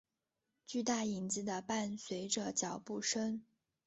[0.65, 3.43] 巨大影子的伴随着脚步声。